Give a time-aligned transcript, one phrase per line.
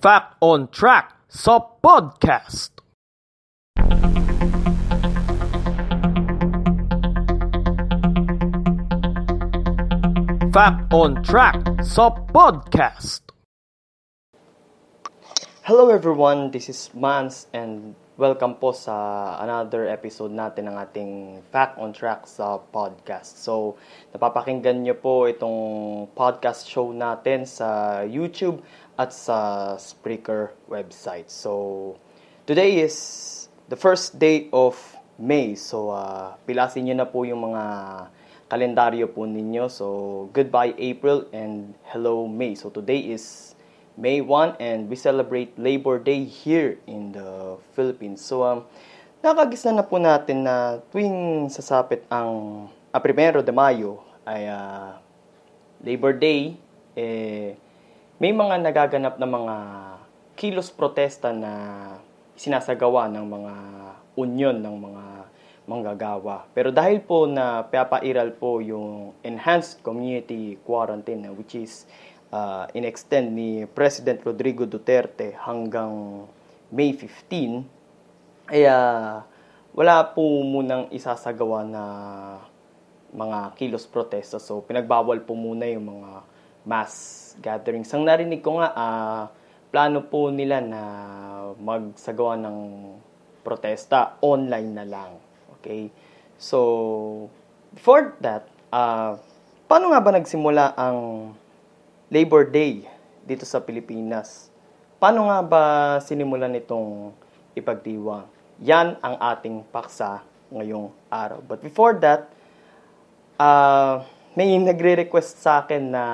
[0.00, 2.72] Fact on Track sa podcast.
[10.56, 13.28] Fact on Track sa podcast.
[15.68, 18.92] Hello everyone, this is Mans and welcome po sa
[19.40, 21.12] another episode natin ng ating
[21.48, 23.40] Fact on Track sa podcast.
[23.40, 23.80] So,
[24.12, 25.56] napapakinggan nyo po itong
[26.12, 28.60] podcast show natin sa YouTube
[29.00, 31.32] at sa Spreaker website.
[31.32, 31.96] So,
[32.44, 34.76] today is the first day of
[35.16, 35.56] May.
[35.56, 37.64] So, uh, pilasin nyo na po yung mga
[38.52, 39.64] kalendaryo po ninyo.
[39.72, 39.86] So,
[40.36, 42.52] goodbye April and hello May.
[42.52, 43.49] So, today is
[44.00, 48.24] May 1 and we celebrate Labor Day here in the Philippines.
[48.24, 48.64] So, um,
[49.20, 52.64] nakagisa na po natin na tuwing sasapit ang
[52.96, 54.96] ah, primero de Mayo ay uh,
[55.84, 56.56] Labor Day,
[56.96, 57.52] eh,
[58.16, 59.56] may mga nagaganap na mga
[60.32, 61.52] kilos protesta na
[62.40, 63.54] sinasagawa ng mga
[64.16, 65.04] union ng mga
[65.68, 66.48] manggagawa.
[66.56, 71.84] Pero dahil po na papairal po yung enhanced community quarantine which is
[72.30, 76.24] uh, in-extend ni President Rodrigo Duterte hanggang
[76.70, 77.62] May 15,
[78.50, 78.66] ay
[79.70, 81.84] wala po munang isasagawa na
[83.10, 84.38] mga kilos protesta.
[84.42, 86.10] So pinagbawal po muna yung mga
[86.66, 86.94] mass
[87.38, 87.90] gatherings.
[87.94, 89.22] Ang narinig ko nga, uh,
[89.70, 90.82] plano po nila na
[91.58, 92.58] magsagawa ng
[93.46, 95.12] protesta online na lang.
[95.58, 95.88] Okay?
[96.36, 96.58] So,
[97.72, 98.44] before that,
[98.74, 99.16] uh,
[99.70, 101.32] paano nga ba nagsimula ang
[102.10, 102.82] Labor Day
[103.22, 104.50] dito sa Pilipinas?
[104.98, 105.62] Paano nga ba
[106.02, 107.14] sinimulan itong
[107.54, 108.26] ipagdiwang?
[108.66, 110.18] Yan ang ating paksa
[110.50, 111.38] ngayong araw.
[111.38, 112.26] But before that,
[113.38, 114.02] uh,
[114.34, 116.04] may nagre-request sa akin na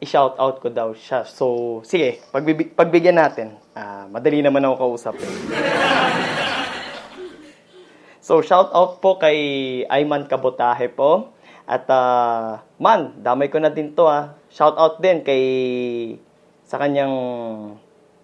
[0.00, 1.28] i-shout out ko daw siya.
[1.28, 3.60] So, sige, pagbib- pagbigyan natin.
[3.76, 5.20] Uh, madali naman ako kausap.
[5.20, 5.28] Eh.
[8.22, 9.34] So, shout out po kay
[9.90, 11.34] Ayman Kabotahe po.
[11.66, 14.34] At uh, man, damay ko na din to ah.
[14.50, 15.44] Shout out din kay
[16.66, 17.14] sa kanyang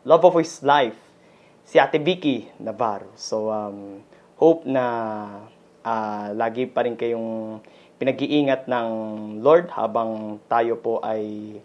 [0.02, 0.96] love of his life,
[1.68, 3.12] si Ate Vicky Navarro.
[3.14, 4.00] So, um,
[4.40, 4.84] hope na
[5.84, 7.60] uh, lagi pa rin kayong
[7.98, 8.88] pinag-iingat ng
[9.42, 11.58] Lord habang tayo po ay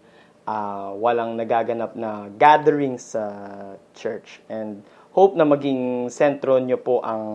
[0.43, 3.23] uh, walang nagaganap na gathering sa
[3.95, 4.41] church.
[4.49, 7.25] And hope na maging sentro nyo po ang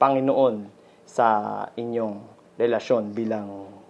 [0.00, 0.68] Panginoon
[1.04, 1.26] sa
[1.76, 2.24] inyong
[2.58, 3.77] relasyon bilang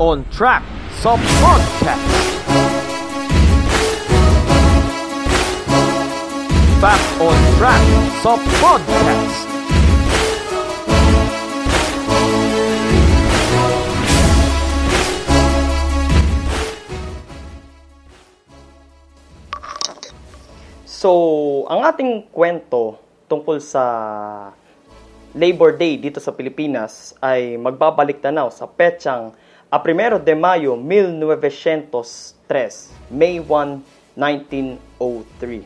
[0.00, 0.64] on Track
[1.04, 1.12] sa
[1.44, 2.08] podcast.
[6.80, 7.84] Fact on Track
[8.24, 8.32] sa
[8.64, 9.36] podcast.
[20.88, 21.12] So,
[21.68, 22.96] ang ating kwento
[23.28, 23.84] tungkol sa
[25.36, 29.36] Labor Day dito sa Pilipinas ay magbabalik tanaw sa petsang
[29.70, 35.62] a 1 de Mayo 1903, May 1, 1903.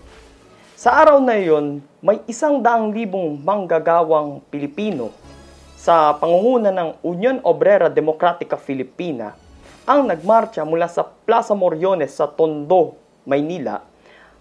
[0.76, 5.08] Sa araw na iyon, may isang daang libong manggagawang Pilipino
[5.80, 9.32] sa pangunguna ng Union Obrera Demokratika Filipina
[9.88, 13.80] ang nagmarcha mula sa Plaza Moriones sa Tondo, Maynila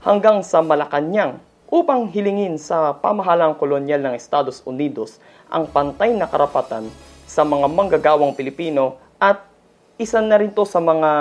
[0.03, 1.39] hanggang sa Malacanang
[1.71, 6.91] upang hilingin sa pamahalang kolonyal ng Estados Unidos ang pantay na karapatan
[7.23, 9.52] sa mga manggagawang Pilipino at
[10.03, 11.11] isa na rin to sa mga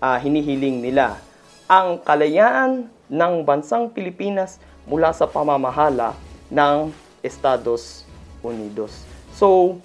[0.00, 1.20] uh, hinihiling nila
[1.68, 4.56] ang kalayaan ng bansang Pilipinas
[4.88, 6.16] mula sa pamamahala
[6.48, 6.88] ng
[7.20, 8.08] Estados
[8.40, 9.04] Unidos.
[9.36, 9.76] So,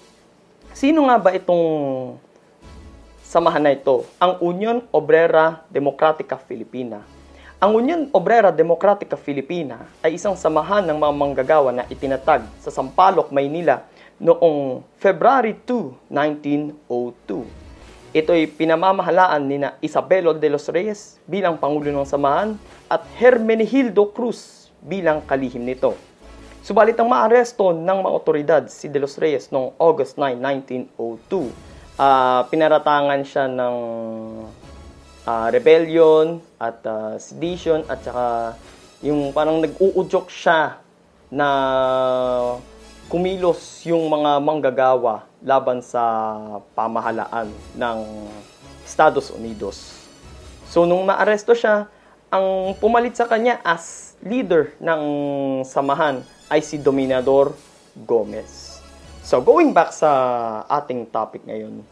[0.71, 1.65] sino nga ba itong
[3.27, 4.07] samahan na ito?
[4.15, 7.03] Ang Union Obrera Democratica Filipina
[7.63, 13.31] ang Union Obrera Demokratika Filipina ay isang samahan ng mga manggagawa na itinatag sa Sampaloc,
[13.31, 13.87] Maynila
[14.19, 17.62] noong February 2, 1902.
[18.13, 22.53] Ito ay pinamamahalaan ni na Isabelo de los Reyes bilang Pangulo ng Samahan
[22.85, 25.97] at Hermenegildo Cruz bilang kalihim nito.
[26.61, 31.49] Subalit ang maaresto ng mga otoridad si de los Reyes noong August 9, 1902
[31.97, 33.75] ah, pinaratangan siya ng
[35.25, 38.53] ah, rebellion at ah, sedition at saka
[39.01, 40.77] yung parang nag-uudyok siya
[41.33, 41.49] na
[43.09, 46.01] kumilos yung mga manggagawa laban sa
[46.73, 47.99] pamahalaan ng
[48.87, 50.07] Estados Unidos.
[50.71, 51.91] So nung naaresto siya,
[52.33, 55.03] ang pumalit sa kanya as leader ng
[55.67, 57.53] samahan ay si Dominador
[58.07, 58.81] Gomez.
[59.21, 60.09] So going back sa
[60.65, 61.85] ating topic ngayon,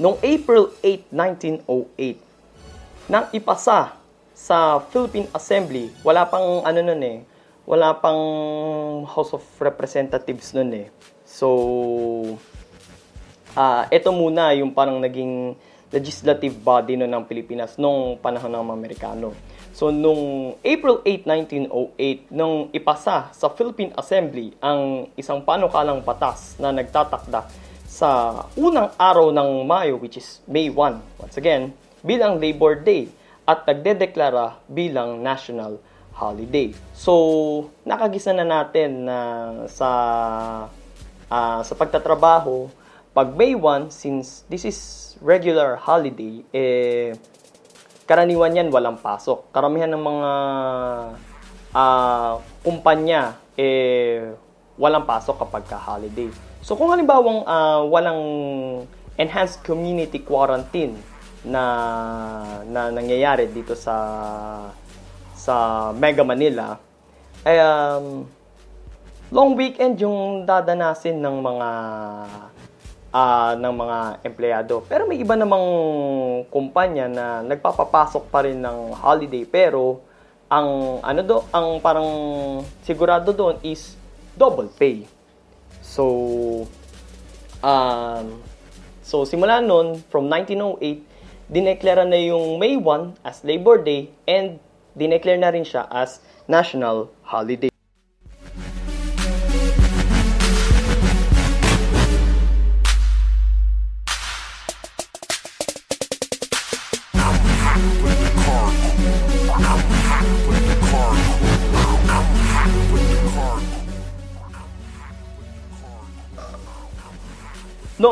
[0.00, 3.92] noong April 8, 1908, nang ipasa
[4.34, 7.18] sa Philippine Assembly, wala pang ano nun eh,
[7.68, 8.18] wala pang
[9.06, 10.88] House of Representatives nun eh.
[11.34, 11.48] So,
[13.58, 15.58] ah ito muna yung parang naging
[15.90, 19.28] legislative body no ng Pilipinas nung panahon ng mga Amerikano.
[19.74, 21.26] So, nung April 8,
[21.58, 27.50] 1908, nung ipasa sa Philippine Assembly ang isang panukalang batas na nagtatakda
[27.82, 31.74] sa unang araw ng Mayo, which is May 1, once again,
[32.06, 33.10] bilang Labor Day
[33.42, 35.82] at nagdedeklara bilang national
[36.14, 36.70] holiday.
[36.94, 39.18] So, nakagisa na natin na
[39.66, 39.90] sa
[41.30, 42.68] ah, sa pagtatrabaho,
[43.14, 44.78] pag May 1, since this is
[45.22, 47.14] regular holiday, eh,
[48.04, 49.48] karaniwan yan walang pasok.
[49.54, 50.30] Karamihan ng mga
[51.72, 54.34] ah, kumpanya, eh,
[54.74, 56.28] walang pasok kapag ka-holiday.
[56.64, 58.22] So, kung halimbawang ah, walang
[59.14, 60.98] enhanced community quarantine
[61.44, 61.62] na
[62.64, 63.94] na nangyayari dito sa
[65.36, 65.54] sa
[65.92, 66.80] Mega Manila
[67.44, 68.24] ay um,
[69.34, 71.68] long weekend yung dadanasin ng mga
[73.10, 74.86] ah, ng mga empleyado.
[74.86, 75.66] Pero may iba namang
[76.54, 79.98] kumpanya na nagpapapasok pa rin ng holiday pero
[80.46, 82.06] ang ano do, ang parang
[82.86, 83.98] sigurado doon is
[84.38, 85.02] double pay.
[85.82, 86.06] So
[87.58, 88.38] um
[89.02, 94.62] so simula noon from 1908 dineklara na yung May 1 as Labor Day and
[94.94, 97.73] dineclare na rin siya as national holiday.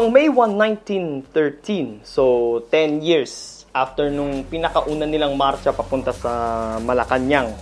[0.03, 7.55] Noong May 1, 1913, so 10 years after nung pinakauna nilang marcha papunta sa Malacanang,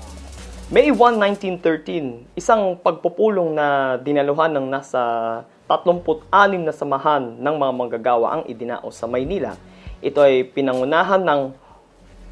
[0.72, 8.40] May 1, 1913, isang pagpupulong na dinaluhan ng nasa 36 na samahan ng mga manggagawa
[8.40, 9.60] ang idinao sa Maynila.
[10.00, 11.52] Ito ay pinangunahan ng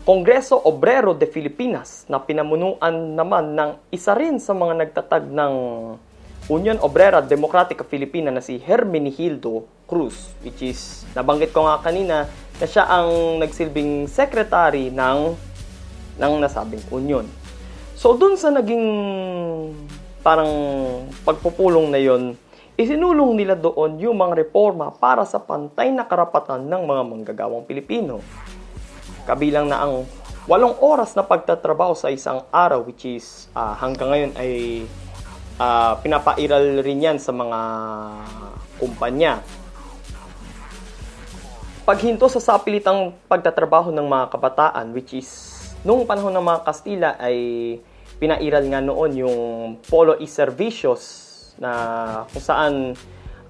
[0.08, 5.52] Kongreso Obrero de Filipinas na pinamunuan naman ng isa rin sa mga nagtatag ng
[6.48, 12.24] Union Obrera Democratica Filipina na si Hermenegildo Cruz which is nabanggit ko nga kanina
[12.58, 15.36] na siya ang nagsilbing secretary ng
[16.18, 17.28] ng nasabing union.
[17.94, 18.84] So dun sa naging
[20.24, 20.50] parang
[21.22, 22.34] pagpupulong na yon,
[22.74, 28.18] isinulong nila doon yung mga reforma para sa pantay na karapatan ng mga manggagawang Pilipino.
[29.28, 30.08] Kabilang na ang
[30.50, 34.50] walong oras na pagtatrabaho sa isang araw which is ah, hanggang ngayon ay
[35.58, 37.60] ah, pinapairal rin yan sa mga
[38.78, 39.42] kumpanya.
[41.84, 45.28] Paghinto sa sapilitang pagtatrabaho ng mga kabataan which is
[45.82, 47.36] nung panahon ng mga Kastila ay
[48.18, 49.38] pinairal nga noon yung
[49.88, 51.70] polo e servicios na
[52.30, 52.74] kung saan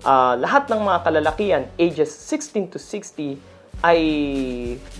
[0.06, 4.00] ah, lahat ng mga kalalakian ages 16 to 60 ay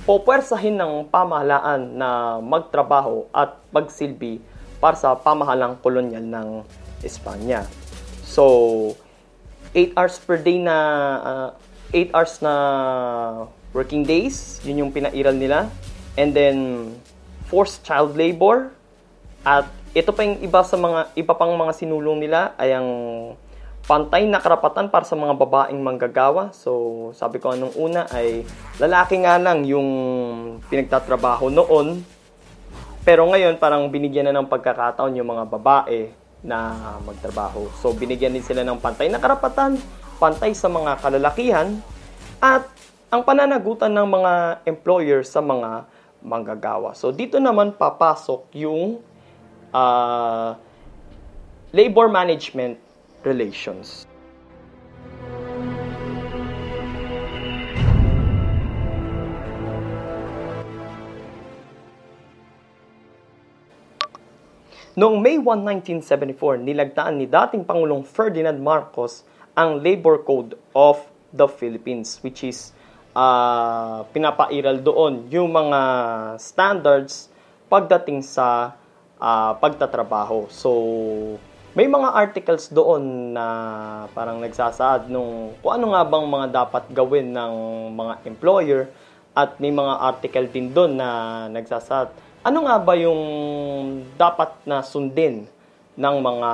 [0.06, 4.38] popwersahin ng pamahalaan na magtrabaho at magsilbi
[4.78, 6.48] para sa pamahalang kolonyal ng
[7.02, 7.66] Espanya.
[8.24, 8.94] So,
[9.74, 10.76] 8 hours per day na
[11.22, 11.50] ah,
[11.92, 12.54] 8 hours na
[13.72, 15.68] working days, yun yung pinairal nila.
[16.18, 16.56] And then
[17.48, 18.74] forced child labor
[19.46, 22.88] at ito pa yung iba sa mga iba pang mga sinulong nila ay ang
[23.88, 26.52] pantay na karapatan para sa mga babaeng manggagawa.
[26.52, 28.44] So, sabi ko nung una ay
[28.76, 29.88] lalaki nga lang yung
[30.68, 32.04] pinagtatrabaho noon.
[33.00, 37.68] Pero ngayon parang binigyan na ng pagkakataon yung mga babae na magtrabaho.
[37.82, 39.76] So, binigyan din sila ng pantay na karapatan,
[40.16, 41.76] pantay sa mga kalalakihan,
[42.38, 42.64] at
[43.12, 44.32] ang pananagutan ng mga
[44.64, 45.84] employer sa mga
[46.24, 46.96] manggagawa.
[46.96, 49.02] So, dito naman papasok yung
[49.74, 50.56] ah,
[51.76, 52.80] labor management
[53.22, 54.07] relations.
[64.98, 65.62] Noong May 1,
[66.02, 69.22] 1974, nilagdaan ni dating Pangulong Ferdinand Marcos
[69.54, 70.98] ang Labor Code of
[71.30, 72.74] the Philippines which is
[73.14, 75.80] uh, pinapairal doon yung mga
[76.42, 77.30] standards
[77.70, 78.74] pagdating sa
[79.22, 80.50] uh, pagtatrabaho.
[80.50, 80.74] So,
[81.78, 83.46] may mga articles doon na
[84.18, 87.54] parang nagsasaad nung kung ano nga bang mga dapat gawin ng
[87.94, 88.90] mga employer
[89.30, 92.10] at may mga article din doon na nagsasaad
[92.48, 93.20] ano nga ba yung
[94.16, 95.44] dapat na sundin
[96.00, 96.50] ng mga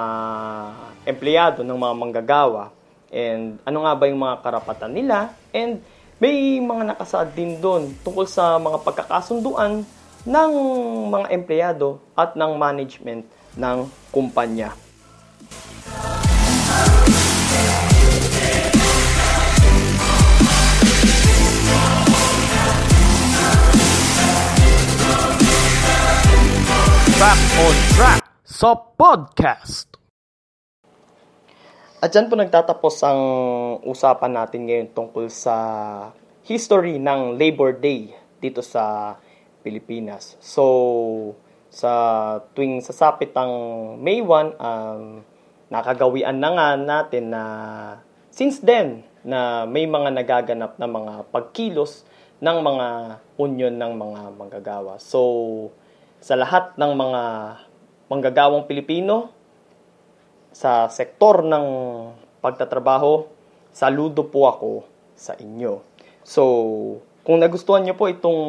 [1.07, 2.75] empleyado, ng mga manggagawa
[3.15, 5.79] and ano nga ba yung mga karapatan nila and
[6.19, 9.87] may mga nakasaad din doon tungkol sa mga pagkakasunduan
[10.27, 10.53] ng
[11.15, 13.23] mga empleyado at ng management
[13.55, 14.75] ng kumpanya.
[27.65, 29.89] On track sa podcast.
[31.97, 33.23] At dyan po nagtatapos ang
[33.89, 35.57] usapan natin ngayon tungkol sa
[36.45, 39.17] history ng Labor Day dito sa
[39.65, 40.37] Pilipinas.
[40.45, 41.33] So,
[41.73, 41.93] sa
[42.53, 43.53] tuwing sasapit ang
[43.97, 45.25] May 1, um,
[45.73, 47.45] nakagawian na nga natin na
[48.29, 52.05] since then na may mga nagaganap na mga pagkilos
[52.45, 52.87] ng mga
[53.41, 55.01] union ng mga manggagawa.
[55.01, 55.73] So,
[56.25, 57.23] sa lahat ng mga
[58.09, 59.29] manggagawang Pilipino,
[60.57, 61.67] sa sektor ng
[62.41, 63.29] pagtatrabaho,
[63.69, 64.71] saludo po ako
[65.13, 65.85] sa inyo.
[66.25, 66.43] So,
[67.29, 68.41] kung nagustuhan nyo po itong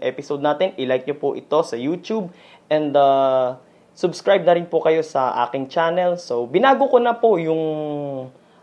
[0.00, 2.32] episode natin, i-like nyo po ito sa YouTube
[2.72, 3.60] and uh,
[3.92, 6.16] subscribe na rin po kayo sa aking channel.
[6.16, 7.60] So, binago ko na po yung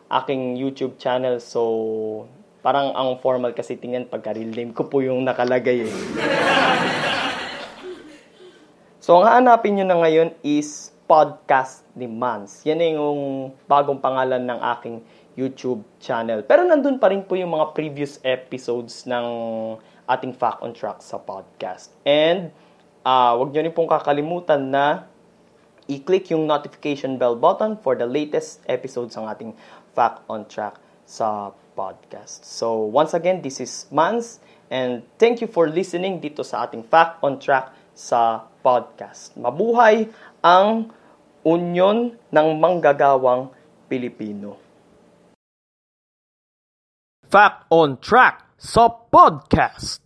[0.09, 1.37] aking YouTube channel.
[1.37, 1.61] So,
[2.65, 5.93] parang ang formal kasi tingnan pagka real name ko po yung nakalagay eh.
[9.05, 12.65] so, ang hanapin nyo na ngayon is Podcast Demands.
[12.65, 15.05] Yan yung bagong pangalan ng aking
[15.37, 16.41] YouTube channel.
[16.41, 19.27] Pero nandun pa rin po yung mga previous episodes ng
[20.09, 21.93] ating Fact on Track sa podcast.
[22.01, 22.49] And
[23.05, 25.05] uh, wag nyo rin pong kakalimutan na
[25.85, 29.53] i-click yung notification bell button for the latest episodes ng ating
[29.93, 32.41] Fact on Track sa podcast.
[32.41, 34.41] So once again, this is Mans
[34.73, 39.33] and thank you for listening dito sa ating Fact on Track sa podcast.
[39.39, 40.11] Mabuhay
[40.43, 40.91] ang
[41.41, 43.49] Union ng Manggagawang
[43.87, 44.59] Pilipino.
[47.25, 50.04] Fact on Track sa podcast.